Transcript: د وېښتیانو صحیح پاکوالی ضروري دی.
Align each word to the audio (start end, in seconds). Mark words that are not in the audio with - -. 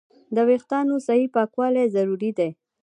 د 0.35 0.37
وېښتیانو 0.47 0.95
صحیح 1.07 1.29
پاکوالی 1.35 1.85
ضروري 1.95 2.31
دی. 2.37 2.49